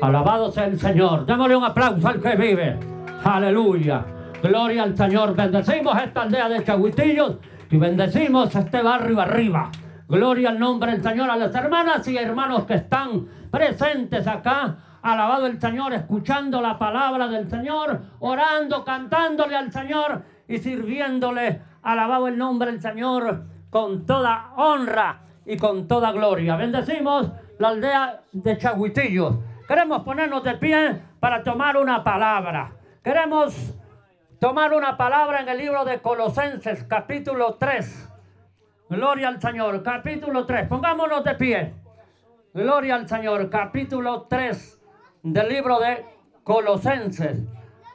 Alabado 0.00 0.52
sea 0.52 0.66
el 0.66 0.78
Señor. 0.78 1.26
Démosle 1.26 1.56
un 1.56 1.64
aplauso 1.64 2.06
al 2.06 2.20
que 2.20 2.36
vive. 2.36 2.78
Aleluya. 3.24 4.04
Gloria 4.40 4.84
al 4.84 4.96
Señor. 4.96 5.34
Bendecimos 5.34 6.00
esta 6.00 6.22
aldea 6.22 6.48
de 6.48 6.62
Chaguitillos 6.62 7.38
y 7.68 7.76
bendecimos 7.76 8.54
este 8.54 8.80
barrio 8.80 9.20
arriba. 9.20 9.70
Gloria 10.08 10.50
al 10.50 10.60
nombre 10.60 10.92
del 10.92 11.02
Señor. 11.02 11.28
A 11.28 11.36
las 11.36 11.52
hermanas 11.52 12.06
y 12.06 12.16
hermanos 12.16 12.64
que 12.64 12.74
están 12.74 13.26
presentes 13.50 14.26
acá. 14.28 14.76
Alabado 15.02 15.46
el 15.46 15.60
Señor, 15.60 15.92
escuchando 15.92 16.60
la 16.60 16.78
palabra 16.78 17.28
del 17.28 17.48
Señor, 17.48 18.00
orando, 18.20 18.84
cantándole 18.84 19.56
al 19.56 19.72
Señor 19.72 20.22
y 20.46 20.58
sirviéndole. 20.58 21.60
Alabado 21.82 22.28
el 22.28 22.38
nombre 22.38 22.70
del 22.70 22.80
Señor 22.80 23.44
con 23.70 24.06
toda 24.06 24.52
honra 24.56 25.22
y 25.44 25.56
con 25.56 25.88
toda 25.88 26.12
gloria. 26.12 26.54
Bendecimos 26.54 27.32
la 27.58 27.68
aldea 27.68 28.20
de 28.32 28.58
Chaguitillos. 28.58 29.47
Queremos 29.68 30.02
ponernos 30.02 30.42
de 30.42 30.54
pie 30.54 30.98
para 31.20 31.42
tomar 31.42 31.76
una 31.76 32.02
palabra. 32.02 32.72
Queremos 33.04 33.74
tomar 34.40 34.72
una 34.72 34.96
palabra 34.96 35.40
en 35.40 35.48
el 35.50 35.58
libro 35.58 35.84
de 35.84 36.00
Colosenses, 36.00 36.84
capítulo 36.84 37.56
3. 37.56 38.08
Gloria 38.88 39.28
al 39.28 39.42
Señor, 39.42 39.82
capítulo 39.82 40.46
3. 40.46 40.68
Pongámonos 40.68 41.22
de 41.22 41.34
pie. 41.34 41.74
Gloria 42.54 42.94
al 42.94 43.06
Señor, 43.06 43.50
capítulo 43.50 44.22
3 44.22 44.80
del 45.24 45.48
libro 45.50 45.78
de 45.80 46.02
Colosenses. 46.44 47.38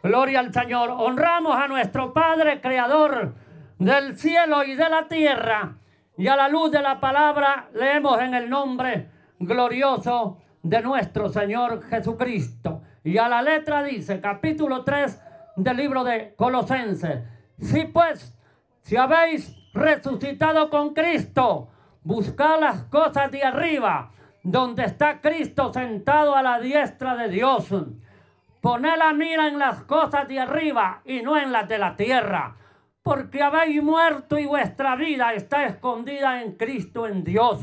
Gloria 0.03 0.41
al 0.41 0.53
Señor. 0.53 0.91
Honramos 0.91 1.55
a 1.55 1.67
nuestro 1.67 2.13
Padre 2.13 2.61
Creador 2.61 3.33
del 3.79 4.15
cielo 4.15 4.63
y 4.63 4.75
de 4.75 4.89
la 4.89 5.07
tierra. 5.07 5.77
Y 6.19 6.27
a 6.27 6.35
la 6.35 6.49
luz 6.49 6.69
de 6.69 6.83
la 6.83 6.99
palabra 6.99 7.69
leemos 7.73 8.21
en 8.21 8.35
el 8.35 8.47
nombre 8.47 9.09
glorioso 9.39 10.42
de 10.63 10.81
nuestro 10.81 11.29
Señor 11.29 11.83
Jesucristo. 11.83 12.81
Y 13.03 13.17
a 13.17 13.27
la 13.27 13.41
letra 13.41 13.83
dice, 13.83 14.19
capítulo 14.21 14.83
3 14.83 15.21
del 15.57 15.77
libro 15.77 16.03
de 16.03 16.33
Colosenses. 16.35 17.23
Si 17.59 17.83
pues, 17.85 18.35
si 18.81 18.95
habéis 18.95 19.55
resucitado 19.73 20.69
con 20.69 20.93
Cristo, 20.93 21.69
buscad 22.01 22.59
las 22.59 22.83
cosas 22.83 23.29
de 23.29 23.43
arriba, 23.43 24.11
donde 24.41 24.85
está 24.85 25.21
Cristo 25.21 25.71
sentado 25.73 26.35
a 26.35 26.41
la 26.41 26.59
diestra 26.59 27.15
de 27.15 27.29
Dios. 27.29 27.67
Poned 28.61 28.97
la 28.97 29.13
mira 29.13 29.49
en 29.49 29.59
las 29.59 29.83
cosas 29.83 30.27
de 30.29 30.39
arriba 30.39 31.01
y 31.03 31.21
no 31.21 31.37
en 31.37 31.51
las 31.51 31.67
de 31.67 31.77
la 31.77 31.97
tierra, 31.97 32.55
porque 33.01 33.43
habéis 33.43 33.83
muerto 33.83 34.37
y 34.39 34.45
vuestra 34.45 34.95
vida 34.95 35.33
está 35.33 35.65
escondida 35.65 36.41
en 36.41 36.53
Cristo 36.53 37.05
en 37.05 37.25
Dios. 37.25 37.59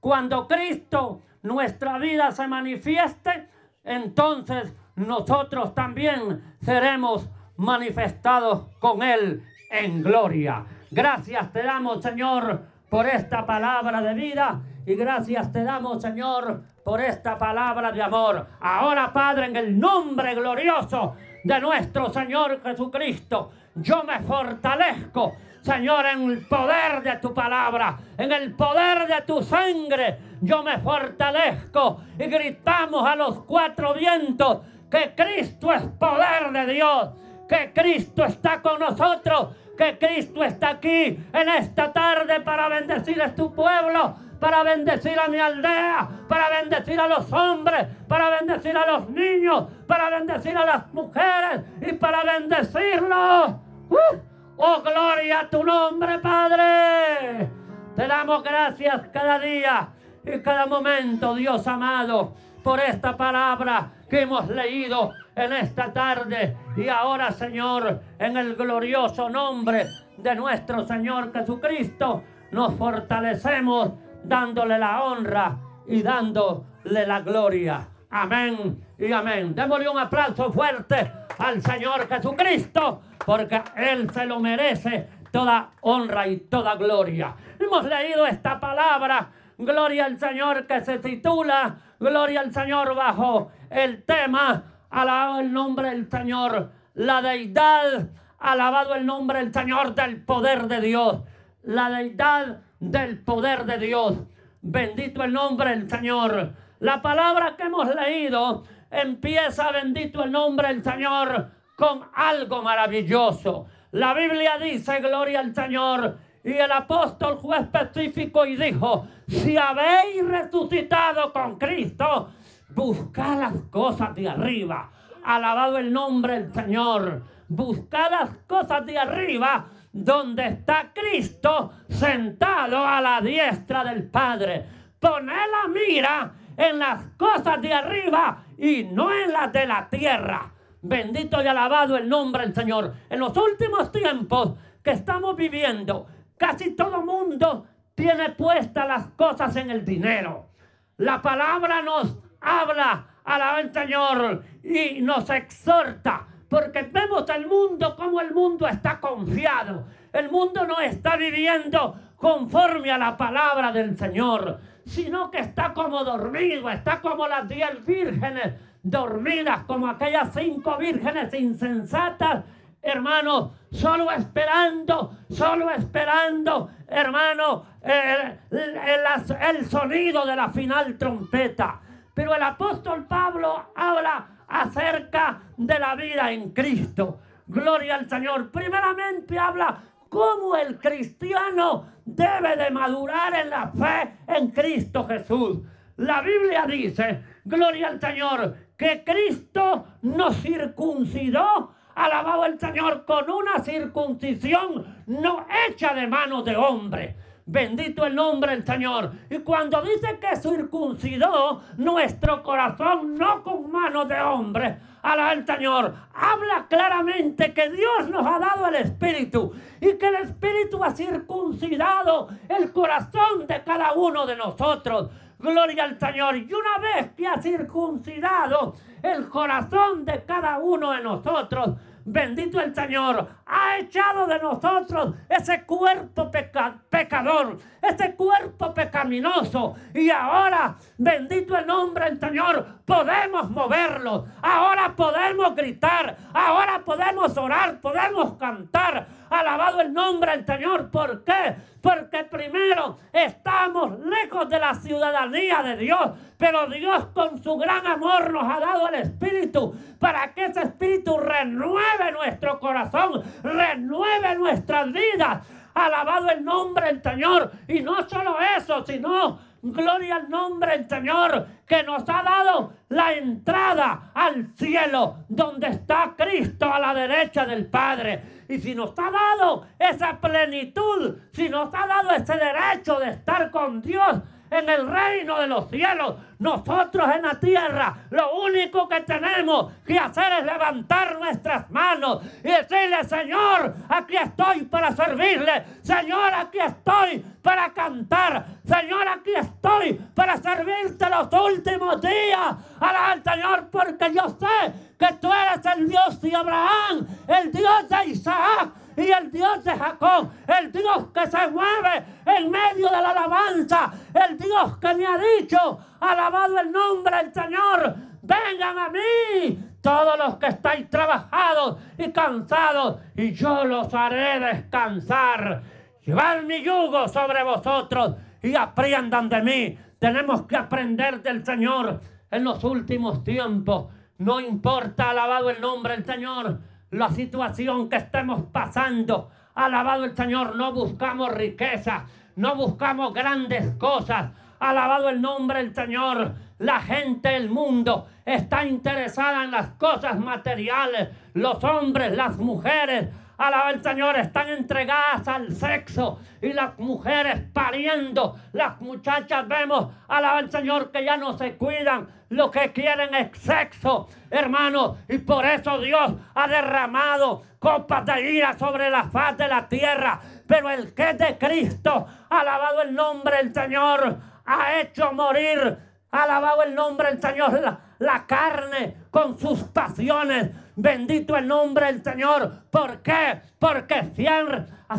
Cuando 0.00 0.48
Cristo 0.48 1.22
nuestra 1.44 1.98
vida 1.98 2.32
se 2.32 2.48
manifieste, 2.48 3.48
entonces 3.84 4.74
nosotros 4.96 5.74
también 5.74 6.42
seremos 6.62 7.28
manifestados 7.56 8.66
con 8.80 9.02
Él 9.02 9.44
en 9.70 10.02
gloria. 10.02 10.64
Gracias 10.90 11.52
te 11.52 11.62
damos, 11.62 12.02
Señor, 12.02 12.62
por 12.88 13.06
esta 13.06 13.44
palabra 13.44 14.00
de 14.00 14.14
vida 14.14 14.60
y 14.86 14.94
gracias 14.94 15.52
te 15.52 15.62
damos, 15.62 16.00
Señor, 16.00 16.62
por 16.82 17.00
esta 17.00 17.36
palabra 17.36 17.92
de 17.92 18.02
amor. 18.02 18.46
Ahora, 18.60 19.12
Padre, 19.12 19.46
en 19.46 19.56
el 19.56 19.78
nombre 19.78 20.34
glorioso 20.34 21.14
de 21.44 21.60
nuestro 21.60 22.10
Señor 22.10 22.62
Jesucristo, 22.62 23.50
yo 23.74 24.02
me 24.04 24.20
fortalezco 24.20 25.34
Señor, 25.64 26.04
en 26.04 26.30
el 26.30 26.46
poder 26.46 27.02
de 27.02 27.16
tu 27.20 27.32
palabra, 27.32 27.96
en 28.18 28.30
el 28.32 28.54
poder 28.54 29.06
de 29.06 29.22
tu 29.22 29.42
sangre, 29.42 30.18
yo 30.42 30.62
me 30.62 30.76
fortalezco 30.78 32.02
y 32.18 32.24
gritamos 32.24 33.08
a 33.08 33.16
los 33.16 33.44
cuatro 33.44 33.94
vientos 33.94 34.58
que 34.90 35.14
Cristo 35.16 35.72
es 35.72 35.82
poder 35.98 36.52
de 36.52 36.74
Dios, 36.74 37.08
que 37.48 37.72
Cristo 37.72 38.26
está 38.26 38.60
con 38.60 38.78
nosotros, 38.78 39.56
que 39.78 39.96
Cristo 39.98 40.44
está 40.44 40.68
aquí 40.68 41.18
en 41.32 41.48
esta 41.48 41.94
tarde 41.94 42.40
para 42.40 42.68
bendecir 42.68 43.22
a 43.22 43.34
tu 43.34 43.54
pueblo, 43.54 44.16
para 44.38 44.64
bendecir 44.64 45.18
a 45.18 45.28
mi 45.28 45.38
aldea, 45.38 46.26
para 46.28 46.60
bendecir 46.60 47.00
a 47.00 47.08
los 47.08 47.32
hombres, 47.32 47.86
para 48.06 48.28
bendecir 48.38 48.76
a 48.76 48.84
los 48.84 49.08
niños, 49.08 49.64
para 49.88 50.10
bendecir 50.10 50.58
a 50.58 50.66
las 50.66 50.92
mujeres 50.92 51.62
y 51.80 51.94
para 51.94 52.22
bendecirlos. 52.22 53.54
¡Uh! 53.88 54.33
Oh, 54.56 54.80
gloria 54.82 55.40
a 55.40 55.50
tu 55.50 55.64
nombre, 55.64 56.18
Padre. 56.20 57.50
Te 57.96 58.06
damos 58.06 58.42
gracias 58.42 59.08
cada 59.12 59.38
día 59.38 59.88
y 60.24 60.38
cada 60.40 60.66
momento, 60.66 61.34
Dios 61.34 61.66
amado, 61.66 62.34
por 62.62 62.78
esta 62.80 63.16
palabra 63.16 63.92
que 64.08 64.22
hemos 64.22 64.48
leído 64.48 65.12
en 65.34 65.52
esta 65.52 65.92
tarde. 65.92 66.56
Y 66.76 66.88
ahora, 66.88 67.32
Señor, 67.32 68.00
en 68.18 68.36
el 68.36 68.54
glorioso 68.54 69.28
nombre 69.28 69.86
de 70.16 70.34
nuestro 70.36 70.86
Señor 70.86 71.32
Jesucristo, 71.32 72.22
nos 72.52 72.74
fortalecemos 72.74 73.92
dándole 74.22 74.78
la 74.78 75.02
honra 75.02 75.58
y 75.88 76.02
dándole 76.02 77.06
la 77.06 77.20
gloria. 77.20 77.88
Amén 78.14 78.80
y 78.96 79.10
amén. 79.10 79.56
Démosle 79.56 79.88
un 79.88 79.98
aplauso 79.98 80.52
fuerte 80.52 81.10
al 81.36 81.60
Señor 81.60 82.06
Jesucristo 82.06 83.02
porque 83.26 83.60
Él 83.74 84.08
se 84.10 84.24
lo 84.24 84.38
merece 84.38 85.08
toda 85.32 85.70
honra 85.80 86.28
y 86.28 86.36
toda 86.36 86.76
gloria. 86.76 87.34
Hemos 87.58 87.84
leído 87.86 88.24
esta 88.24 88.60
palabra, 88.60 89.30
gloria 89.58 90.04
al 90.04 90.16
Señor, 90.16 90.64
que 90.68 90.80
se 90.82 91.00
titula 91.00 91.74
Gloria 91.98 92.42
al 92.42 92.54
Señor 92.54 92.94
bajo 92.94 93.50
el 93.68 94.04
tema, 94.04 94.62
alabado 94.90 95.40
el 95.40 95.52
nombre 95.52 95.90
del 95.90 96.08
Señor, 96.08 96.70
la 96.94 97.20
deidad, 97.20 98.10
alabado 98.38 98.94
el 98.94 99.06
nombre 99.06 99.40
del 99.40 99.52
Señor 99.52 99.92
del 99.96 100.22
poder 100.22 100.68
de 100.68 100.80
Dios, 100.80 101.22
la 101.64 101.90
deidad 101.90 102.60
del 102.78 103.18
poder 103.18 103.64
de 103.64 103.78
Dios. 103.78 104.18
Bendito 104.62 105.24
el 105.24 105.32
nombre 105.32 105.70
del 105.70 105.90
Señor. 105.90 106.63
La 106.80 107.00
palabra 107.00 107.56
que 107.56 107.64
hemos 107.64 107.94
leído 107.94 108.64
empieza, 108.90 109.70
bendito 109.72 110.24
el 110.24 110.32
nombre 110.32 110.68
del 110.68 110.82
Señor, 110.82 111.50
con 111.76 112.02
algo 112.14 112.62
maravilloso. 112.62 113.66
La 113.92 114.14
Biblia 114.14 114.58
dice, 114.58 115.00
gloria 115.00 115.40
al 115.40 115.54
Señor, 115.54 116.18
y 116.42 116.52
el 116.52 116.70
apóstol 116.70 117.38
fue 117.40 117.58
específico 117.58 118.44
y 118.44 118.56
dijo, 118.56 119.06
si 119.26 119.56
habéis 119.56 120.26
resucitado 120.26 121.32
con 121.32 121.58
Cristo, 121.58 122.30
buscad 122.70 123.40
las 123.40 123.54
cosas 123.70 124.14
de 124.14 124.28
arriba. 124.28 124.90
Alabado 125.24 125.78
el 125.78 125.90
nombre 125.90 126.40
del 126.40 126.52
Señor. 126.52 127.22
Buscad 127.48 128.10
las 128.10 128.30
cosas 128.46 128.84
de 128.84 128.98
arriba 128.98 129.66
donde 129.90 130.46
está 130.48 130.92
Cristo 130.92 131.70
sentado 131.88 132.84
a 132.84 133.00
la 133.00 133.20
diestra 133.22 133.84
del 133.84 134.10
Padre. 134.10 134.66
Poned 135.00 135.28
la 135.32 135.68
mira 135.68 136.34
en 136.56 136.78
las 136.78 137.04
cosas 137.16 137.60
de 137.60 137.72
arriba 137.72 138.44
y 138.58 138.84
no 138.84 139.12
en 139.12 139.32
las 139.32 139.52
de 139.52 139.66
la 139.66 139.88
tierra. 139.88 140.52
Bendito 140.82 141.42
y 141.42 141.46
alabado 141.46 141.96
el 141.96 142.08
nombre 142.08 142.42
del 142.42 142.54
Señor. 142.54 142.94
En 143.08 143.20
los 143.20 143.36
últimos 143.36 143.90
tiempos 143.90 144.54
que 144.82 144.90
estamos 144.90 145.34
viviendo, 145.34 146.06
casi 146.36 146.76
todo 146.76 147.02
mundo 147.02 147.66
tiene 147.94 148.30
puestas 148.30 148.86
las 148.86 149.06
cosas 149.08 149.56
en 149.56 149.70
el 149.70 149.84
dinero. 149.84 150.50
La 150.98 151.22
palabra 151.22 151.82
nos 151.82 152.16
habla, 152.40 153.06
alaba 153.24 153.60
el 153.60 153.72
Señor, 153.72 154.44
y 154.62 155.00
nos 155.00 155.28
exhorta, 155.30 156.26
porque 156.48 156.82
vemos 156.82 157.28
el 157.30 157.46
mundo 157.46 157.96
como 157.96 158.20
el 158.20 158.32
mundo 158.32 158.68
está 158.68 159.00
confiado. 159.00 159.86
El 160.12 160.30
mundo 160.30 160.66
no 160.66 160.80
está 160.80 161.16
viviendo 161.16 161.98
conforme 162.16 162.90
a 162.90 162.98
la 162.98 163.16
palabra 163.16 163.72
del 163.72 163.96
Señor, 163.98 164.60
sino 164.84 165.30
que 165.30 165.38
está 165.38 165.72
como 165.72 166.04
dormido, 166.04 166.70
está 166.70 167.00
como 167.00 167.26
las 167.26 167.48
diez 167.48 167.84
vírgenes 167.84 168.54
dormidas 168.84 169.64
como 169.64 169.88
aquellas 169.88 170.32
cinco 170.34 170.76
vírgenes 170.76 171.32
insensatas, 171.34 172.44
hermano, 172.82 173.54
solo 173.70 174.10
esperando, 174.12 175.16
solo 175.30 175.70
esperando, 175.70 176.70
hermano, 176.86 177.64
el, 177.80 178.38
el, 178.50 179.66
sonido 179.66 180.26
de 180.26 180.36
la 180.36 180.50
final 180.50 180.96
trompeta. 180.98 181.80
Pero 182.12 182.34
el 182.34 182.42
apóstol 182.42 183.06
Pablo 183.06 183.72
habla 183.74 184.44
acerca 184.46 185.40
de 185.56 185.78
la 185.78 185.96
vida 185.96 186.30
en 186.30 186.50
Cristo. 186.50 187.20
Gloria 187.46 187.96
al 187.96 188.08
Señor. 188.08 188.50
Primeramente 188.50 189.38
habla 189.38 189.78
cómo 190.14 190.54
el 190.54 190.78
cristiano 190.78 191.88
debe 192.04 192.56
de 192.56 192.70
madurar 192.70 193.34
en 193.34 193.50
la 193.50 193.66
fe 193.72 194.16
en 194.28 194.52
Cristo 194.52 195.04
Jesús. 195.08 195.58
La 195.96 196.22
Biblia 196.22 196.66
dice, 196.68 197.20
gloria 197.44 197.88
al 197.88 198.00
Señor, 198.00 198.56
que 198.76 199.02
Cristo 199.02 199.86
nos 200.02 200.36
circuncidó, 200.36 201.74
alabado 201.96 202.46
el 202.46 202.60
Señor, 202.60 203.04
con 203.04 203.28
una 203.28 203.58
circuncisión 203.64 205.02
no 205.08 205.46
hecha 205.66 205.92
de 205.94 206.06
manos 206.06 206.44
de 206.44 206.56
hombre. 206.56 207.16
Bendito 207.46 208.06
el 208.06 208.14
nombre 208.14 208.52
del 208.52 208.64
Señor. 208.64 209.12
Y 209.28 209.38
cuando 209.40 209.82
dice 209.82 210.18
que 210.18 210.34
circuncidó 210.36 211.62
nuestro 211.76 212.42
corazón, 212.42 213.16
no 213.16 213.42
con 213.42 213.70
manos 213.70 214.08
de 214.08 214.18
hombre, 214.20 214.78
al 215.02 215.46
Señor, 215.46 215.94
habla 216.14 216.66
claramente 216.68 217.52
que 217.52 217.68
Dios 217.68 218.08
nos 218.08 218.26
ha 218.26 218.38
dado 218.38 218.68
el 218.68 218.76
Espíritu 218.76 219.52
y 219.78 219.98
que 219.98 220.08
el 220.08 220.14
Espíritu 220.16 220.82
ha 220.82 220.92
circuncidado 220.92 222.28
el 222.48 222.72
corazón 222.72 223.46
de 223.46 223.62
cada 223.62 223.92
uno 223.92 224.24
de 224.24 224.36
nosotros. 224.36 225.10
Gloria 225.38 225.84
al 225.84 225.98
Señor. 226.00 226.36
Y 226.38 226.50
una 226.54 226.78
vez 226.78 227.12
que 227.14 227.26
ha 227.26 227.36
circuncidado 227.42 228.76
el 229.02 229.28
corazón 229.28 230.06
de 230.06 230.24
cada 230.24 230.58
uno 230.58 230.92
de 230.92 231.02
nosotros, 231.02 231.76
bendito 232.04 232.60
el 232.60 232.74
Señor, 232.74 233.28
ha 233.46 233.78
echado 233.78 234.26
de 234.26 234.38
nosotros 234.38 235.14
ese 235.28 235.64
cuerpo 235.64 236.30
pecador, 236.30 237.58
ese 237.82 238.14
cuerpo 238.14 238.74
pecaminoso. 238.74 239.74
Y 239.94 240.10
ahora, 240.10 240.76
bendito 240.98 241.56
el 241.56 241.66
nombre 241.66 242.04
del 242.06 242.20
Señor, 242.20 242.66
podemos 242.84 243.50
moverlo. 243.50 244.26
Ahora 244.42 244.94
podemos 244.94 245.54
gritar, 245.54 246.16
ahora 246.32 246.82
podemos 246.84 247.36
orar, 247.36 247.80
podemos 247.80 248.36
cantar. 248.36 249.06
Alabado 249.30 249.80
el 249.80 249.92
nombre 249.92 250.32
del 250.32 250.46
Señor. 250.46 250.90
¿Por 250.90 251.24
qué? 251.24 251.56
Porque 251.84 252.24
primero 252.24 252.96
estamos 253.12 254.00
lejos 254.00 254.48
de 254.48 254.58
la 254.58 254.74
ciudadanía 254.74 255.62
de 255.62 255.76
Dios. 255.76 256.12
Pero 256.38 256.66
Dios 256.66 257.08
con 257.12 257.42
su 257.42 257.58
gran 257.58 257.86
amor 257.86 258.32
nos 258.32 258.44
ha 258.44 258.58
dado 258.58 258.88
el 258.88 258.94
Espíritu 258.94 259.76
para 259.98 260.32
que 260.32 260.46
ese 260.46 260.62
Espíritu 260.62 261.18
renueve 261.18 262.10
nuestro 262.10 262.58
corazón, 262.58 263.22
renueve 263.42 264.34
nuestras 264.34 264.90
vidas. 264.90 265.46
Alabado 265.74 266.30
el 266.30 266.42
nombre 266.42 266.86
del 266.86 267.02
Señor. 267.02 267.52
Y 267.68 267.82
no 267.82 268.08
solo 268.08 268.38
eso, 268.56 268.82
sino 268.86 269.38
gloria 269.64 270.16
al 270.16 270.28
nombre 270.28 270.76
del 270.76 270.88
Señor 270.88 271.46
que 271.66 271.82
nos 271.82 272.02
ha 272.08 272.22
dado 272.22 272.74
la 272.90 273.14
entrada 273.14 274.10
al 274.14 274.46
cielo 274.48 275.24
donde 275.28 275.68
está 275.68 276.14
Cristo 276.16 276.72
a 276.72 276.78
la 276.78 276.94
derecha 276.94 277.46
del 277.46 277.66
Padre. 277.66 278.44
Y 278.48 278.58
si 278.58 278.74
nos 278.74 278.90
ha 278.98 279.10
dado 279.10 279.66
esa 279.78 280.20
plenitud, 280.20 281.16
si 281.32 281.48
nos 281.48 281.74
ha 281.74 281.86
dado 281.86 282.10
ese 282.10 282.34
derecho 282.34 282.98
de 282.98 283.10
estar 283.10 283.50
con 283.50 283.80
Dios, 283.80 284.20
en 284.54 284.68
el 284.68 284.88
reino 284.88 285.40
de 285.40 285.46
los 285.46 285.68
cielos. 285.68 286.16
Nosotros 286.38 287.08
en 287.14 287.22
la 287.22 287.38
tierra 287.40 287.96
lo 288.10 288.36
único 288.42 288.88
que 288.88 289.00
tenemos 289.00 289.72
que 289.86 289.98
hacer 289.98 290.32
es 290.40 290.44
levantar 290.44 291.18
nuestras 291.18 291.70
manos 291.70 292.22
y 292.42 292.48
decirle, 292.48 293.04
Señor, 293.04 293.74
aquí 293.88 294.16
estoy 294.16 294.62
para 294.64 294.94
servirle. 294.94 295.64
Señor, 295.82 296.34
aquí 296.34 296.58
estoy 296.58 297.24
para 297.42 297.72
cantar. 297.72 298.46
Señor, 298.64 299.08
aquí 299.08 299.32
estoy 299.34 299.94
para 300.14 300.36
servirte 300.36 301.08
los 301.08 301.28
últimos 301.32 302.00
días. 302.00 302.56
al 302.80 303.22
Señor 303.22 303.68
porque 303.70 304.12
yo 304.14 304.28
sé 304.28 304.72
que 304.98 305.14
tú 305.20 305.30
eres 305.32 305.64
el 305.76 305.88
Dios 305.88 306.20
de 306.20 306.34
Abraham, 306.34 307.06
el 307.26 307.52
Dios 307.52 307.88
de 307.88 308.06
Isaac 308.10 308.83
y 308.96 309.10
el 309.10 309.30
Dios 309.30 309.64
de 309.64 309.72
Jacob, 309.72 310.30
el 310.46 310.72
Dios 310.72 311.06
que 311.12 311.26
se 311.26 311.48
mueve 311.48 312.04
en 312.26 312.50
medio 312.50 312.88
de 312.88 313.02
la 313.02 313.10
alabanza, 313.10 313.92
el 314.28 314.38
Dios 314.38 314.78
que 314.78 314.94
me 314.94 315.06
ha 315.06 315.18
dicho, 315.18 315.78
alabado 316.00 316.58
el 316.58 316.70
nombre 316.70 317.16
del 317.16 317.34
Señor, 317.34 317.96
vengan 318.22 318.78
a 318.78 318.88
mí 318.88 319.58
todos 319.80 320.18
los 320.18 320.36
que 320.36 320.46
estáis 320.46 320.88
trabajados 320.88 321.78
y 321.98 322.10
cansados, 322.10 323.00
y 323.16 323.32
yo 323.32 323.64
los 323.64 323.92
haré 323.92 324.40
descansar. 324.40 325.62
Llevad 326.06 326.42
mi 326.42 326.62
yugo 326.62 327.06
sobre 327.08 327.42
vosotros 327.42 328.16
y 328.42 328.54
aprendan 328.54 329.28
de 329.28 329.42
mí. 329.42 329.78
Tenemos 329.98 330.42
que 330.42 330.56
aprender 330.56 331.22
del 331.22 331.44
Señor 331.44 332.00
en 332.30 332.44
los 332.44 332.62
últimos 332.64 333.24
tiempos. 333.24 333.88
No 334.18 334.40
importa, 334.40 335.10
alabado 335.10 335.50
el 335.50 335.60
nombre 335.60 335.96
del 335.96 336.06
Señor 336.06 336.60
la 336.94 337.10
situación 337.10 337.88
que 337.88 337.96
estemos 337.96 338.42
pasando. 338.52 339.30
Alabado 339.54 340.04
el 340.04 340.16
Señor, 340.16 340.56
no 340.56 340.72
buscamos 340.72 341.32
riqueza, 341.32 342.06
no 342.36 342.54
buscamos 342.54 343.12
grandes 343.12 343.74
cosas. 343.76 344.30
Alabado 344.60 345.08
el 345.08 345.20
nombre 345.20 345.58
del 345.58 345.74
Señor. 345.74 346.34
La 346.58 346.80
gente 346.80 347.30
del 347.30 347.50
mundo 347.50 348.06
está 348.24 348.64
interesada 348.64 349.44
en 349.44 349.50
las 349.50 349.70
cosas 349.70 350.18
materiales. 350.18 351.08
Los 351.34 351.62
hombres, 351.64 352.16
las 352.16 352.38
mujeres, 352.38 353.08
alaba 353.38 353.70
el 353.70 353.82
Señor, 353.82 354.16
están 354.16 354.48
entregadas 354.48 355.26
al 355.26 355.52
sexo 355.52 356.20
y 356.40 356.52
las 356.52 356.78
mujeres 356.78 357.40
pariendo, 357.52 358.36
las 358.52 358.80
muchachas 358.80 359.46
vemos, 359.48 359.88
alaba 360.08 360.40
el 360.40 360.50
Señor, 360.50 360.92
que 360.92 361.04
ya 361.04 361.16
no 361.16 361.36
se 361.36 361.56
cuidan, 361.56 362.08
lo 362.34 362.50
que 362.50 362.72
quieren 362.72 363.14
es 363.14 363.38
sexo, 363.38 364.08
hermano, 364.30 364.98
y 365.08 365.18
por 365.18 365.44
eso 365.46 365.78
Dios 365.78 366.12
ha 366.34 366.48
derramado 366.48 367.42
copas 367.58 368.04
de 368.06 368.32
ira 368.32 368.58
sobre 368.58 368.90
la 368.90 369.04
faz 369.04 369.36
de 369.38 369.48
la 369.48 369.68
tierra, 369.68 370.20
pero 370.46 370.68
el 370.70 370.92
que 370.94 371.10
es 371.10 371.18
de 371.18 371.38
Cristo, 371.38 372.06
alabado 372.28 372.82
el 372.82 372.94
nombre 372.94 373.36
del 373.38 373.54
Señor, 373.54 374.18
ha 374.44 374.80
hecho 374.80 375.12
morir, 375.12 375.78
alabado 376.10 376.62
el 376.64 376.74
nombre 376.74 377.08
del 377.10 377.20
Señor, 377.20 377.78
la, 377.98 378.26
carne 378.26 378.96
con 379.10 379.38
sus 379.38 379.62
pasiones 379.64 380.50
Bendito 380.76 381.36
el 381.36 381.46
nombre 381.46 381.86
del 381.86 382.02
Señor. 382.02 382.64
¿Por 382.70 383.00
qué? 383.00 383.40
Porque 383.58 384.10
si, 384.16 384.26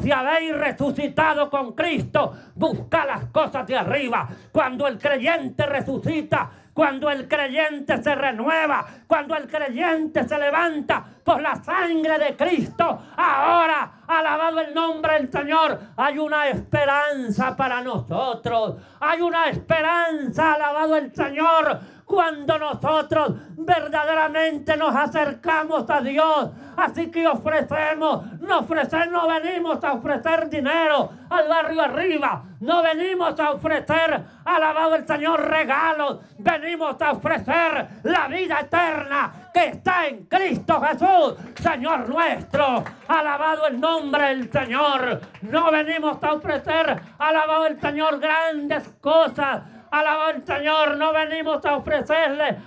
si 0.01 0.11
habéis 0.11 0.55
resucitado 0.55 1.49
con 1.49 1.73
Cristo, 1.73 2.33
busca 2.55 3.05
las 3.05 3.25
cosas 3.25 3.67
de 3.67 3.77
arriba. 3.77 4.27
Cuando 4.53 4.87
el 4.87 4.97
creyente 4.97 5.65
resucita, 5.65 6.49
cuando 6.75 7.09
el 7.09 7.25
creyente 7.29 8.03
se 8.03 8.13
renueva, 8.13 8.85
cuando 9.07 9.33
el 9.37 9.47
creyente 9.47 10.27
se 10.27 10.37
levanta 10.37 11.05
por 11.23 11.41
la 11.41 11.55
sangre 11.55 12.19
de 12.19 12.35
Cristo, 12.35 13.01
ahora, 13.15 14.03
alabado 14.05 14.59
el 14.59 14.73
nombre 14.73 15.13
del 15.13 15.31
Señor, 15.31 15.79
hay 15.95 16.17
una 16.19 16.49
esperanza 16.49 17.55
para 17.55 17.79
nosotros. 17.79 18.75
Hay 18.99 19.21
una 19.21 19.45
esperanza, 19.45 20.55
alabado 20.55 20.97
el 20.97 21.15
Señor 21.15 21.79
cuando 22.05 22.57
nosotros 22.59 23.33
verdaderamente 23.57 24.77
nos 24.77 24.95
acercamos 24.95 25.89
a 25.89 26.01
Dios. 26.01 26.51
Así 26.77 27.09
que 27.09 27.27
ofrecemos, 27.27 28.39
no 28.41 28.59
ofrecemos, 28.59 29.07
no 29.11 29.27
venimos 29.27 29.83
a 29.83 29.93
ofrecer 29.93 30.49
dinero 30.49 31.09
al 31.29 31.47
barrio 31.47 31.81
arriba, 31.81 32.43
no 32.59 32.83
venimos 32.83 33.39
a 33.39 33.51
ofrecer, 33.51 34.23
alabado 34.43 34.95
el 34.95 35.07
Señor, 35.07 35.49
regalos, 35.49 36.19
venimos 36.37 37.01
a 37.01 37.11
ofrecer 37.11 37.87
la 38.03 38.27
vida 38.27 38.59
eterna 38.59 39.49
que 39.53 39.67
está 39.67 40.07
en 40.07 40.25
Cristo 40.25 40.81
Jesús, 40.81 41.35
Señor 41.61 42.09
nuestro. 42.09 42.83
Alabado 43.07 43.67
el 43.67 43.79
nombre 43.79 44.27
del 44.27 44.51
Señor. 44.51 45.21
No 45.43 45.71
venimos 45.71 46.21
a 46.21 46.33
ofrecer, 46.33 46.99
alabado 47.17 47.67
el 47.67 47.79
Señor, 47.79 48.19
grandes 48.19 48.89
cosas 48.99 49.61
Alaba 49.95 50.27
al 50.27 50.45
Señor, 50.45 50.97
no 50.97 51.13
venimos 51.13 51.65
a 51.65 51.77
ofrecerle 51.77 52.57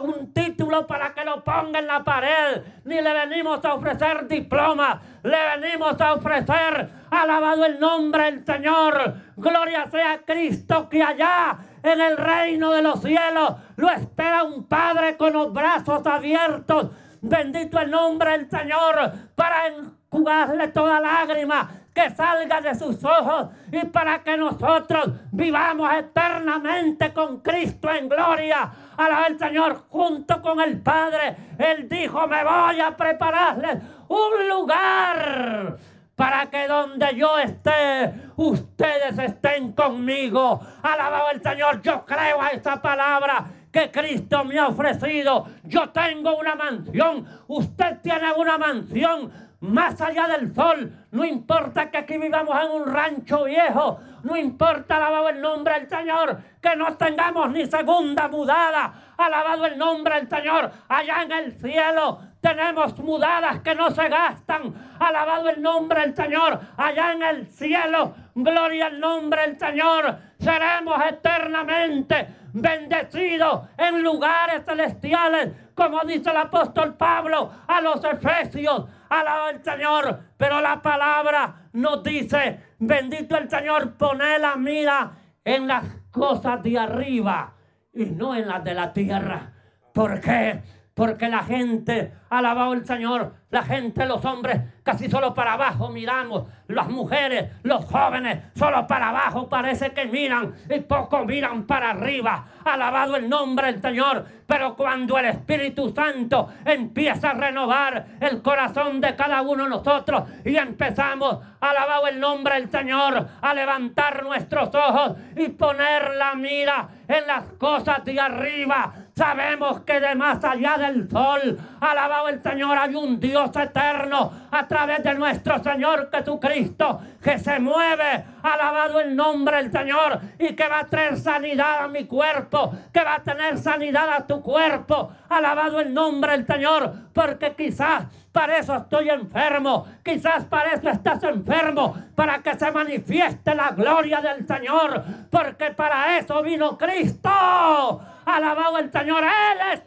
un 0.00 0.32
título 0.32 0.86
para 0.86 1.12
que 1.12 1.24
lo 1.24 1.42
ponga 1.42 1.80
en 1.80 1.88
la 1.88 2.04
pared, 2.04 2.62
ni 2.84 3.00
le 3.00 3.12
venimos 3.12 3.64
a 3.64 3.74
ofrecer 3.74 4.28
diploma, 4.28 5.02
le 5.24 5.36
venimos 5.56 6.00
a 6.00 6.14
ofrecer, 6.14 6.88
alabado 7.10 7.64
el 7.64 7.80
nombre 7.80 8.30
del 8.30 8.46
Señor, 8.46 9.14
gloria 9.36 9.86
sea 9.90 10.20
Cristo 10.24 10.88
que 10.88 11.02
allá 11.02 11.58
en 11.82 12.00
el 12.00 12.16
reino 12.16 12.70
de 12.70 12.82
los 12.82 13.02
cielos 13.02 13.56
lo 13.74 13.90
espera 13.90 14.44
un 14.44 14.68
Padre 14.68 15.16
con 15.16 15.32
los 15.32 15.52
brazos 15.52 16.06
abiertos. 16.06 16.90
Bendito 17.20 17.80
el 17.80 17.90
nombre 17.90 18.30
del 18.30 18.48
Señor 18.48 19.12
para 19.34 19.66
enjugarle 19.66 20.68
toda 20.68 21.00
lágrima 21.00 21.68
salga 22.08 22.62
de 22.62 22.74
sus 22.74 23.04
ojos 23.04 23.48
y 23.70 23.84
para 23.86 24.22
que 24.22 24.38
nosotros 24.38 25.10
vivamos 25.30 25.92
eternamente 25.92 27.12
con 27.12 27.40
Cristo 27.40 27.90
en 27.90 28.08
gloria. 28.08 28.70
Alaba 28.96 29.26
el 29.26 29.38
Señor 29.38 29.84
junto 29.90 30.40
con 30.40 30.60
el 30.60 30.80
Padre. 30.80 31.36
Él 31.58 31.88
dijo, 31.88 32.26
me 32.26 32.42
voy 32.42 32.80
a 32.80 32.96
prepararles 32.96 33.82
un 34.08 34.48
lugar 34.48 35.76
para 36.20 36.50
que 36.50 36.68
donde 36.68 37.16
yo 37.16 37.38
esté, 37.38 38.12
ustedes 38.36 39.18
estén 39.18 39.72
conmigo. 39.72 40.60
Alabado 40.82 41.30
el 41.32 41.42
Señor, 41.42 41.80
yo 41.82 42.04
creo 42.04 42.40
a 42.40 42.48
esa 42.48 42.80
palabra 42.80 43.46
que 43.72 43.90
Cristo 43.90 44.44
me 44.44 44.58
ha 44.58 44.68
ofrecido. 44.68 45.46
Yo 45.64 45.88
tengo 45.90 46.36
una 46.36 46.54
mansión, 46.54 47.26
usted 47.48 48.00
tiene 48.02 48.32
una 48.32 48.58
mansión 48.58 49.49
más 49.60 50.00
allá 50.00 50.26
del 50.26 50.54
sol. 50.54 50.92
No 51.10 51.24
importa 51.24 51.90
que 51.90 51.98
aquí 51.98 52.18
vivamos 52.18 52.56
en 52.62 52.70
un 52.70 52.86
rancho 52.86 53.44
viejo. 53.44 54.00
No 54.22 54.36
importa, 54.36 54.96
alabado 54.96 55.30
el 55.30 55.40
nombre 55.40 55.80
del 55.80 55.88
Señor, 55.88 56.38
que 56.60 56.76
no 56.76 56.96
tengamos 56.96 57.50
ni 57.50 57.66
segunda 57.66 58.28
mudada. 58.28 59.14
Alabado 59.16 59.66
el 59.66 59.78
nombre 59.78 60.16
del 60.16 60.28
Señor. 60.28 60.70
Allá 60.88 61.22
en 61.22 61.32
el 61.32 61.52
cielo 61.52 62.20
tenemos 62.40 62.98
mudadas 62.98 63.60
que 63.60 63.74
no 63.74 63.90
se 63.90 64.08
gastan. 64.08 64.74
Alabado 64.98 65.48
el 65.50 65.60
nombre 65.60 66.00
del 66.00 66.16
Señor. 66.16 66.60
Allá 66.76 67.12
en 67.12 67.22
el 67.22 67.46
cielo 67.46 68.14
gloria 68.34 68.86
al 68.86 69.00
nombre 69.00 69.42
del 69.42 69.58
Señor, 69.58 70.16
seremos 70.38 71.00
eternamente 71.08 72.28
bendecidos 72.52 73.62
en 73.76 74.02
lugares 74.02 74.64
celestiales, 74.64 75.52
como 75.74 76.00
dice 76.00 76.30
el 76.30 76.36
apóstol 76.36 76.94
Pablo 76.94 77.50
a 77.66 77.80
los 77.80 78.02
Efesios. 78.04 78.84
Alaba 79.10 79.48
al 79.48 79.64
Señor, 79.64 80.20
pero 80.36 80.60
la 80.60 80.80
palabra 80.80 81.68
nos 81.72 82.02
dice, 82.02 82.60
bendito 82.78 83.36
el 83.36 83.50
Señor, 83.50 83.96
pone 83.96 84.38
la 84.38 84.56
mira 84.56 85.12
en 85.44 85.66
las 85.66 85.84
cosas 86.12 86.62
de 86.62 86.78
arriba 86.78 87.54
y 87.92 88.06
no 88.06 88.36
en 88.36 88.46
las 88.46 88.62
de 88.62 88.72
la 88.72 88.92
tierra. 88.92 89.52
¿Por 89.92 90.20
qué? 90.20 90.62
Porque 90.94 91.28
la 91.28 91.42
gente, 91.42 92.12
alabado 92.28 92.72
el 92.74 92.84
Señor, 92.84 93.34
la 93.50 93.62
gente, 93.62 94.06
los 94.06 94.24
hombres, 94.24 94.60
casi 94.84 95.08
solo 95.10 95.34
para 95.34 95.54
abajo 95.54 95.88
miramos. 95.88 96.44
Las 96.68 96.88
mujeres, 96.88 97.50
los 97.62 97.84
jóvenes, 97.84 98.38
solo 98.54 98.86
para 98.86 99.08
abajo 99.08 99.48
parece 99.48 99.90
que 99.92 100.06
miran 100.06 100.54
y 100.68 100.80
poco 100.80 101.24
miran 101.24 101.66
para 101.66 101.90
arriba. 101.90 102.44
Alabado 102.64 103.16
el 103.16 103.28
nombre 103.28 103.72
del 103.72 103.82
Señor. 103.82 104.24
Pero 104.46 104.76
cuando 104.76 105.18
el 105.18 105.26
Espíritu 105.26 105.90
Santo 105.90 106.48
empieza 106.64 107.30
a 107.30 107.34
renovar 107.34 108.06
el 108.20 108.42
corazón 108.42 109.00
de 109.00 109.16
cada 109.16 109.42
uno 109.42 109.64
de 109.64 109.70
nosotros 109.70 110.24
y 110.44 110.56
empezamos, 110.56 111.38
alabado 111.60 112.06
el 112.06 112.20
nombre 112.20 112.54
del 112.54 112.70
Señor, 112.70 113.28
a 113.40 113.54
levantar 113.54 114.22
nuestros 114.22 114.72
ojos 114.74 115.16
y 115.36 115.48
poner 115.48 116.14
la 116.16 116.34
mira 116.34 116.88
en 117.08 117.26
las 117.26 117.44
cosas 117.54 118.04
de 118.04 118.20
arriba. 118.20 118.99
Sabemos 119.20 119.80
que 119.80 120.00
de 120.00 120.14
más 120.14 120.42
allá 120.42 120.78
del 120.78 121.06
sol, 121.10 121.58
alabado 121.78 122.28
el 122.28 122.42
Señor, 122.42 122.78
hay 122.78 122.94
un 122.94 123.20
Dios 123.20 123.54
eterno 123.54 124.32
a 124.50 124.66
través 124.66 125.02
de 125.02 125.12
nuestro 125.12 125.62
Señor 125.62 126.08
Jesucristo 126.10 127.02
que 127.22 127.38
se 127.38 127.58
mueve, 127.60 128.24
alabado 128.42 128.98
el 128.98 129.14
nombre 129.14 129.58
del 129.58 129.70
Señor, 129.70 130.20
y 130.38 130.56
que 130.56 130.66
va 130.66 130.78
a 130.78 130.86
traer 130.86 131.18
sanidad 131.18 131.84
a 131.84 131.88
mi 131.88 132.06
cuerpo, 132.06 132.72
que 132.94 133.04
va 133.04 133.16
a 133.16 133.22
tener 133.22 133.58
sanidad 133.58 134.08
a 134.10 134.26
tu 134.26 134.40
cuerpo, 134.40 135.12
alabado 135.28 135.80
el 135.80 135.92
nombre 135.92 136.32
del 136.32 136.46
Señor, 136.46 136.90
porque 137.12 137.54
quizás 137.54 138.06
para 138.32 138.56
eso 138.56 138.74
estoy 138.74 139.10
enfermo, 139.10 139.86
quizás 140.02 140.44
para 140.44 140.72
eso 140.72 140.88
estás 140.88 141.22
enfermo, 141.24 141.94
para 142.14 142.38
que 142.38 142.54
se 142.54 142.70
manifieste 142.70 143.54
la 143.54 143.72
gloria 143.72 144.22
del 144.22 144.46
Señor, 144.46 145.02
porque 145.30 145.72
para 145.72 146.16
eso 146.16 146.40
vino 146.42 146.78
Cristo, 146.78 148.00
alabado 148.36 148.78
el 148.78 148.90
Señor, 148.90 149.24
Él 149.24 149.58
es 149.74 149.82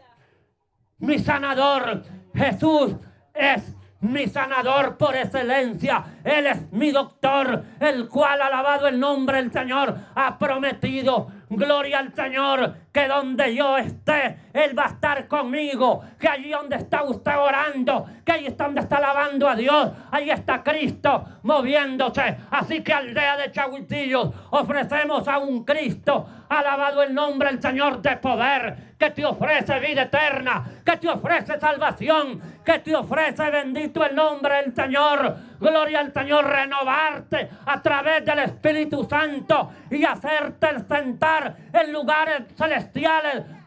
mi 1.00 1.20
sanador, 1.20 2.04
Jesús 2.34 2.96
es 3.34 3.76
mi 4.04 4.28
sanador 4.28 4.98
por 4.98 5.16
excelencia. 5.16 6.04
Él 6.24 6.48
es 6.48 6.72
mi 6.72 6.92
doctor, 6.92 7.64
el 7.80 8.08
cual, 8.10 8.42
alabado 8.42 8.88
el 8.88 9.00
nombre 9.00 9.38
del 9.38 9.52
Señor, 9.52 9.96
ha 10.14 10.38
prometido 10.38 11.32
Gloria 11.50 12.00
al 12.00 12.14
Señor, 12.14 12.76
que 12.94 13.08
donde 13.08 13.56
yo 13.56 13.76
esté, 13.76 14.38
Él 14.54 14.78
va 14.78 14.86
a 14.86 14.90
estar 14.90 15.28
conmigo. 15.28 16.04
Que 16.20 16.30
allí 16.30 16.52
donde 16.52 16.76
está 16.76 17.04
usted 17.04 17.36
orando, 17.36 18.06
que 18.24 18.32
allí 18.32 18.46
está 18.46 18.66
donde 18.66 18.82
está 18.82 18.98
alabando 18.98 19.50
a 19.50 19.56
Dios, 19.56 19.92
ahí 20.12 20.30
está 20.30 20.64
Cristo 20.64 21.26
moviéndose. 21.42 22.38
Así 22.52 22.84
que 22.84 22.94
aldea 22.94 23.36
de 23.38 23.52
Chahuitillos, 23.52 24.30
ofrecemos 24.52 25.28
a 25.28 25.40
un 25.40 25.66
Cristo, 25.66 26.28
alabado 26.48 27.02
el 27.02 27.16
nombre 27.16 27.50
del 27.50 27.62
Señor 27.62 28.00
de 28.02 28.16
poder, 28.18 28.94
que 29.00 29.10
te 29.10 29.26
ofrece 29.26 29.80
vida 29.80 30.04
eterna, 30.04 30.64
que 30.86 30.98
te 30.98 31.10
ofrece 31.10 31.60
salvación, 31.60 32.42
que 32.64 32.80
te 32.80 32.96
ofrece 32.96 33.50
bendito 33.50 34.06
el 34.06 34.16
nombre 34.16 34.62
del 34.62 34.76
Señor. 34.76 35.36
Gloria 35.60 36.00
al 36.00 36.14
Señor, 36.14 36.46
renovarte 36.46 37.50
a 37.66 37.82
través 37.82 38.24
del 38.24 38.40
Espíritu 38.40 39.04
Santo 39.06 39.72
y 39.90 40.04
hacerte 40.06 40.68
sentar 40.88 41.56
en 41.74 41.92
lugares 41.92 42.44
celestiales, 42.56 42.83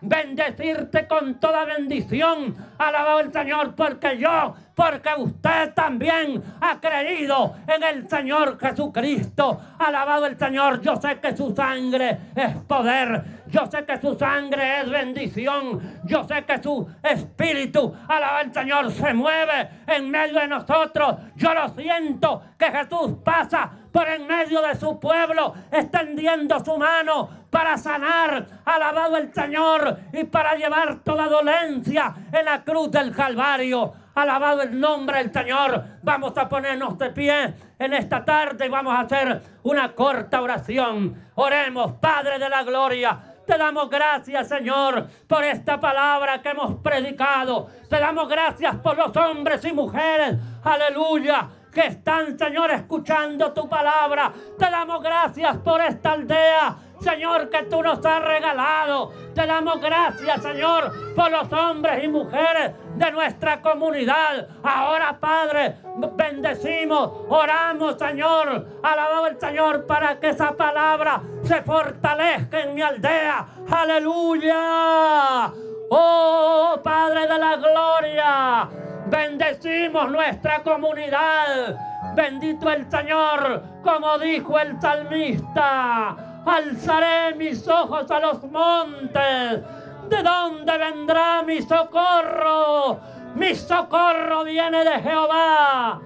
bendecirte 0.01 1.07
con 1.07 1.39
toda 1.41 1.65
bendición. 1.65 2.57
Alabado 2.79 3.21
el 3.21 3.33
Señor, 3.33 3.75
porque 3.75 4.19
yo, 4.19 4.55
porque 4.75 5.11
usted 5.17 5.73
también 5.75 6.43
ha 6.61 6.81
creído 6.81 7.55
en 7.67 7.83
el 7.83 8.09
Señor 8.09 8.59
Jesucristo. 8.59 9.61
Alabado 9.79 10.27
el 10.27 10.39
Señor, 10.39 10.81
yo 10.81 10.97
sé 10.97 11.19
que 11.21 11.37
su 11.37 11.55
sangre 11.55 12.19
es 12.35 12.55
poder. 12.69 13.37
Yo 13.49 13.65
sé 13.67 13.85
que 13.85 14.01
su 14.01 14.15
sangre 14.17 14.81
es 14.81 14.91
bendición. 14.91 16.01
Yo 16.05 16.25
sé 16.25 16.45
que 16.45 16.63
su 16.63 16.89
espíritu, 17.03 17.95
alabado 18.09 18.45
el 18.45 18.53
Señor, 18.53 18.91
se 18.91 19.15
mueve 19.15 19.71
en 19.87 20.11
medio 20.11 20.41
de 20.41 20.49
nosotros. 20.49 21.17
Yo 21.37 21.55
lo 21.55 21.69
siento 21.71 22.43
que 22.59 22.67
Jesús 22.67 23.17
pasa 23.25 23.71
por 23.97 24.11
en 24.11 24.27
medio 24.27 24.61
de 24.61 24.75
su 24.75 25.01
pueblo, 25.01 25.55
extendiendo 25.73 26.63
su 26.63 26.77
mano 26.77 27.31
para 27.49 27.79
sanar, 27.79 28.47
alabado 28.67 29.17
el 29.17 29.33
Señor, 29.33 30.01
y 30.13 30.25
para 30.25 30.55
llevar 30.55 31.03
toda 31.03 31.27
dolencia 31.29 32.15
en 32.31 32.45
la 32.45 32.63
cruz 32.63 32.91
del 32.91 33.17
Calvario. 33.17 33.95
Alabado 34.15 34.61
el 34.61 34.79
nombre 34.79 35.17
del 35.17 35.33
Señor. 35.33 35.83
Vamos 36.03 36.37
a 36.37 36.47
ponernos 36.47 36.99
de 36.99 37.09
pie 37.09 37.55
en 37.79 37.95
esta 37.95 38.23
tarde 38.23 38.67
y 38.67 38.69
vamos 38.69 38.95
a 38.95 39.01
hacer 39.01 39.41
una 39.63 39.95
corta 39.95 40.43
oración. 40.43 41.31
Oremos, 41.37 41.93
Padre 41.93 42.39
de 42.39 42.51
la 42.51 42.65
Gloria. 42.65 43.19
Te 43.47 43.57
damos 43.57 43.89
gracias, 43.89 44.47
Señor, 44.47 45.07
por 45.27 45.43
esta 45.43 45.81
palabra 45.81 46.43
que 46.43 46.51
hemos 46.51 46.83
predicado. 46.83 47.69
Te 47.89 47.99
damos 47.99 48.29
gracias 48.29 48.75
por 48.77 48.99
los 48.99 49.17
hombres 49.17 49.65
y 49.65 49.73
mujeres. 49.73 50.35
Aleluya 50.63 51.49
que 51.77 51.89
están, 51.89 52.39
Señor, 52.39 52.71
escuchando 52.71 53.53
tu 53.53 53.69
palabra. 53.69 54.33
Te 54.59 54.71
damos 54.71 55.03
gracias 55.03 55.59
por 55.59 55.79
esta 55.83 56.13
aldea. 56.13 56.75
Señor, 57.01 57.51
que 57.51 57.65
tú 57.65 57.83
nos 57.83 58.03
has 58.03 58.25
regalado. 58.25 59.13
Te 59.35 59.47
damos 59.47 59.79
gracias, 59.83 60.41
Señor, 60.41 61.15
por 61.15 61.31
los 61.31 61.53
hombres 61.53 62.03
y 62.03 62.09
mujeres 62.09 62.73
de 62.95 63.13
nuestra 63.13 63.61
comunidad. 63.61 64.49
Ahora, 64.63 65.21
Padre, 65.21 65.77
bendecimos, 66.15 67.11
oramos, 67.29 67.99
Señor, 67.99 68.81
alabado 68.83 69.27
el 69.27 69.39
Señor 69.39 69.85
para 69.85 70.19
que 70.19 70.31
esa 70.31 70.57
palabra 70.57 71.21
se 71.43 71.61
fortalezca 71.61 72.61
en 72.61 72.75
mi 72.75 72.81
aldea. 72.81 73.49
Aleluya. 73.71 75.53
Oh, 75.91 76.81
Padre 76.83 77.27
de 77.27 77.39
la 77.39 77.57
gloria. 77.57 78.86
Bendecimos 79.09 80.11
nuestra 80.11 80.63
comunidad. 80.63 81.77
Bendito 82.15 82.71
el 82.71 82.91
Señor, 82.91 83.63
como 83.83 84.19
dijo 84.19 84.59
el 84.59 84.81
salmista. 84.81 86.17
Alzaré 86.45 87.35
mis 87.37 87.67
ojos 87.69 88.11
a 88.11 88.21
los 88.21 88.43
montes. 88.45 89.63
¿De 90.09 90.23
dónde 90.23 90.79
vendrá 90.79 91.43
mi 91.43 91.63
socorro? 91.63 93.01
Mi 93.35 93.55
socorro 93.55 94.45
viene 94.45 94.85
de 94.85 95.01
Jehová, 95.01 96.01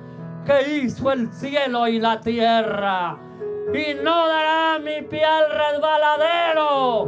que 0.44 0.76
hizo 0.76 1.12
el 1.12 1.32
cielo 1.32 1.86
y 1.86 2.00
la 2.00 2.20
tierra. 2.20 3.16
Y 3.72 3.94
no 4.02 4.26
dará 4.26 4.78
mi 4.78 5.02
pie 5.02 5.24
al 5.24 5.44
resbaladero, 5.50 7.06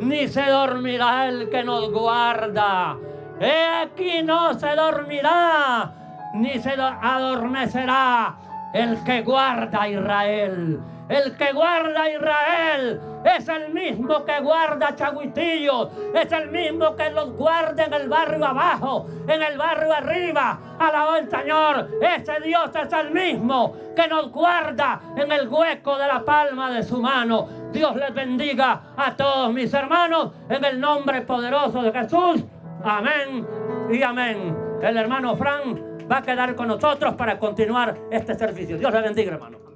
ni 0.00 0.26
se 0.26 0.42
dormirá 0.42 1.28
el 1.28 1.48
que 1.48 1.62
nos 1.62 1.92
guarda. 1.92 2.96
He 3.42 3.66
aquí 3.82 4.22
no 4.22 4.54
se 4.54 4.76
dormirá, 4.76 5.92
ni 6.34 6.60
se 6.60 6.74
adormecerá 6.80 8.36
el 8.72 9.02
que 9.02 9.22
guarda 9.22 9.88
Israel. 9.88 10.80
El 11.08 11.36
que 11.36 11.52
guarda 11.52 12.08
Israel 12.08 13.00
es 13.24 13.48
el 13.48 13.74
mismo 13.74 14.24
que 14.24 14.38
guarda 14.40 14.88
a 14.88 14.94
Chaguitillos, 14.94 15.88
es 16.14 16.30
el 16.30 16.52
mismo 16.52 16.94
que 16.94 17.10
los 17.10 17.32
guarda 17.32 17.84
en 17.84 17.92
el 17.92 18.08
barrio 18.08 18.46
abajo, 18.46 19.08
en 19.26 19.42
el 19.42 19.58
barrio 19.58 19.92
arriba. 19.92 20.76
Alabó 20.78 21.16
el 21.16 21.28
Señor, 21.28 21.90
ese 22.00 22.40
Dios 22.44 22.70
es 22.80 22.92
el 22.92 23.10
mismo 23.10 23.74
que 23.96 24.06
nos 24.06 24.30
guarda 24.30 25.00
en 25.16 25.32
el 25.32 25.48
hueco 25.48 25.98
de 25.98 26.06
la 26.06 26.24
palma 26.24 26.70
de 26.70 26.84
su 26.84 27.02
mano. 27.02 27.48
Dios 27.72 27.96
les 27.96 28.14
bendiga 28.14 28.94
a 28.96 29.16
todos 29.16 29.52
mis 29.52 29.74
hermanos 29.74 30.30
en 30.48 30.64
el 30.64 30.80
nombre 30.80 31.22
poderoso 31.22 31.82
de 31.82 31.90
Jesús. 31.90 32.44
Amén 32.84 33.46
y 33.90 34.02
amén. 34.02 34.56
El 34.82 34.96
hermano 34.96 35.36
Fran 35.36 36.06
va 36.10 36.18
a 36.18 36.22
quedar 36.22 36.54
con 36.54 36.68
nosotros 36.68 37.14
para 37.14 37.38
continuar 37.38 37.96
este 38.10 38.34
servicio. 38.34 38.78
Dios 38.78 38.92
le 38.92 39.00
bendiga, 39.02 39.32
hermano. 39.32 39.71